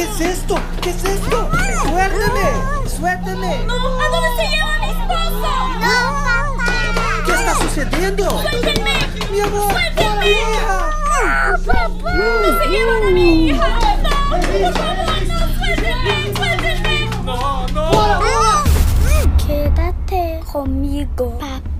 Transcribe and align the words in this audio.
¿Qué 0.00 0.06
es 0.06 0.20
esto? 0.22 0.54
¿Qué 0.80 0.88
es 0.88 1.04
esto? 1.04 1.50
¡Suélteme! 1.82 2.48
¡Suélteme! 2.86 3.64
¡No! 3.66 3.74
¿A 3.74 4.08
dónde 4.08 4.30
se 4.38 4.44
lleva 4.48 4.72
mi 4.78 4.88
esposo? 4.92 5.50
No, 5.78 5.94
papá. 6.24 6.72
¿Qué 7.26 7.32
está 7.32 7.54
sucediendo? 7.56 8.24
¡Suéltenme! 8.30 8.96
¡Mi 9.30 9.40
amor! 9.40 9.70
¡Suélteme! 9.70 10.20
¡Mi 10.20 10.30
hija! 10.30 10.76
Papá. 11.66 12.14
¡No 12.14 12.48
se 12.58 12.66
llevan 12.70 13.02
a 13.02 13.10
mi 13.10 13.48
hija! 13.48 13.68
¡No! 14.02 14.10
¡Por 14.30 14.40
favor, 14.42 14.96
no! 15.28 15.36
¡Suéltenme! 15.58 16.14
¡Suéltenme! 16.34 16.96
Quédate 19.46 20.40
conmigo, 20.50 21.38
papá. 21.38 21.79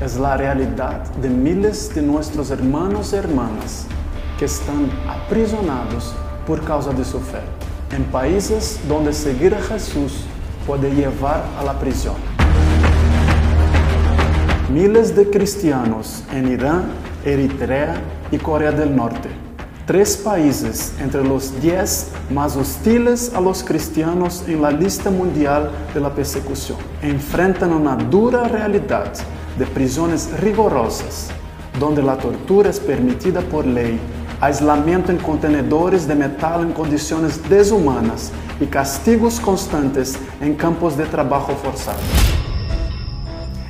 Es 0.00 0.16
la 0.16 0.36
realidad 0.36 1.04
de 1.16 1.28
miles 1.28 1.94
de 1.94 2.00
nuestros 2.00 2.50
hermanos 2.50 3.12
y 3.12 3.16
hermanas 3.16 3.86
que 4.38 4.46
están 4.46 4.90
aprisionados 5.06 6.14
por 6.46 6.64
causa 6.64 6.90
de 6.92 7.04
su 7.04 7.20
fe, 7.20 7.40
en 7.94 8.04
países 8.04 8.80
donde 8.88 9.12
seguir 9.12 9.54
a 9.54 9.60
Jesús 9.60 10.24
puede 10.66 10.90
llevar 10.94 11.44
a 11.58 11.64
la 11.64 11.78
prisión. 11.78 12.14
Miles 14.72 15.14
de 15.14 15.28
cristianos 15.28 16.22
en 16.32 16.50
Irán, 16.50 16.84
Eritrea 17.24 18.00
y 18.30 18.38
Corea 18.38 18.72
del 18.72 18.96
Norte, 18.96 19.28
tres 19.86 20.16
países 20.16 20.94
entre 20.98 21.22
los 21.22 21.60
diez 21.60 22.10
más 22.30 22.56
hostiles 22.56 23.34
a 23.34 23.40
los 23.40 23.62
cristianos 23.62 24.44
en 24.46 24.62
la 24.62 24.70
lista 24.70 25.10
mundial 25.10 25.70
de 25.92 26.00
la 26.00 26.14
persecución, 26.14 26.78
enfrentan 27.02 27.72
una 27.74 27.96
dura 27.96 28.44
realidad 28.44 29.12
de 29.60 29.66
prisiones 29.66 30.30
rigurosas, 30.40 31.28
donde 31.78 32.02
la 32.02 32.16
tortura 32.16 32.70
es 32.70 32.80
permitida 32.80 33.42
por 33.42 33.66
ley, 33.66 34.00
aislamiento 34.40 35.12
en 35.12 35.18
contenedores 35.18 36.08
de 36.08 36.14
metal 36.14 36.62
en 36.62 36.72
condiciones 36.72 37.46
deshumanas 37.46 38.32
y 38.58 38.64
castigos 38.64 39.38
constantes 39.38 40.18
en 40.40 40.54
campos 40.54 40.96
de 40.96 41.04
trabajo 41.04 41.52
forzado. 41.62 41.98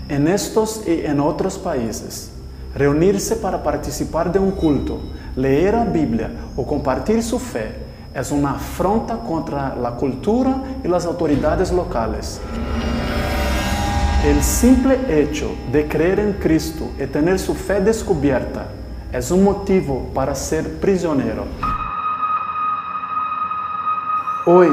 En 0.08 0.28
estos 0.28 0.82
y 0.86 1.05
en 1.05 1.19
otros 1.19 1.58
países, 1.58 2.30
reunirse 2.72 3.34
para 3.34 3.60
participar 3.60 4.30
de 4.30 4.38
un 4.38 4.52
culto, 4.52 5.00
leer 5.34 5.75
la 5.75 5.86
Biblia 5.86 6.30
o 6.54 6.64
compartir 6.64 7.20
su 7.20 7.41
fe 7.41 7.75
es 8.14 8.30
una 8.30 8.52
afronta 8.52 9.19
contra 9.19 9.75
la 9.75 9.91
cultura 9.97 10.62
y 10.84 10.88
las 10.88 11.04
autoridades 11.04 11.72
locales. 11.72 12.41
El 14.24 14.42
simple 14.42 14.98
hecho 15.08 15.52
de 15.72 15.86
creer 15.88 16.20
en 16.20 16.34
Cristo 16.34 16.90
y 17.02 17.06
tener 17.06 17.38
su 17.38 17.54
fe 17.54 17.80
descubierta 17.80 18.66
es 19.10 19.30
un 19.30 19.42
motivo 19.42 20.10
para 20.12 20.34
ser 20.34 20.78
prisionero. 20.78 21.46
Hoy, 24.44 24.68